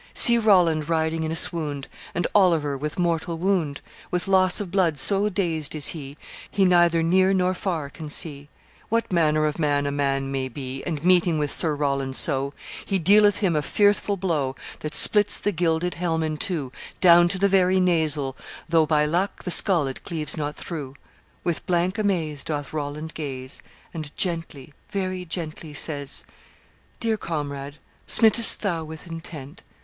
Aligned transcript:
"See 0.15 0.39
Roland 0.39 0.89
riding 0.89 1.21
in 1.23 1.31
a 1.31 1.35
swound: 1.35 1.87
And 2.15 2.25
Oliver 2.33 2.75
with 2.75 2.97
mortal 2.97 3.37
wound; 3.37 3.81
With 4.09 4.27
loss 4.27 4.59
of 4.59 4.71
blood 4.71 4.97
so 4.97 5.29
dazed 5.29 5.75
is 5.75 5.89
he 5.89 6.17
He 6.49 6.65
neither 6.65 7.03
near 7.03 7.35
nor 7.35 7.53
far 7.53 7.87
can 7.91 8.09
see 8.09 8.49
What 8.89 9.13
manner 9.13 9.45
of 9.45 9.59
man 9.59 9.85
a 9.85 9.91
man 9.91 10.31
may 10.31 10.47
be: 10.47 10.81
And, 10.87 11.03
meeting 11.05 11.37
with 11.37 11.51
Sir 11.51 11.75
Roland 11.75 12.15
so, 12.15 12.51
He 12.83 12.97
dealeth 12.97 13.41
him 13.41 13.55
a 13.55 13.61
fearful 13.61 14.17
blow 14.17 14.55
That 14.79 14.95
splits 14.95 15.37
the 15.39 15.51
gilded 15.51 15.93
helm 15.93 16.23
in 16.23 16.37
two 16.37 16.71
Down 16.99 17.27
to 17.27 17.37
the 17.37 17.47
very 17.47 17.79
nasal, 17.79 18.35
though, 18.67 18.87
By 18.87 19.05
luck, 19.05 19.43
the 19.43 19.51
skull 19.51 19.85
it 19.85 20.03
cleaves 20.03 20.35
not 20.35 20.55
through. 20.55 20.95
With 21.43 21.63
blank 21.67 21.99
amaze 21.99 22.43
doth 22.43 22.73
Roland 22.73 23.13
gaze, 23.13 23.61
And 23.93 24.09
gently, 24.17 24.73
very 24.89 25.25
gently, 25.25 25.75
says, 25.75 26.23
'Dear 26.99 27.17
comrade, 27.17 27.77
smit'st 28.07 28.61
thou 28.61 28.83
with 28.83 29.05
intent? 29.05 29.61